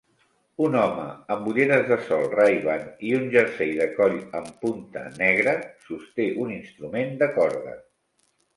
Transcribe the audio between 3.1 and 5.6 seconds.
i un jersei de coll en punta negre